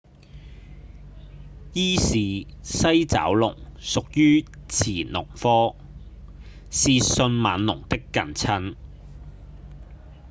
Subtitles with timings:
[1.73, 5.75] 伊氏西爪龍屬於馳龍科
[6.71, 8.75] 是迅猛龍的近親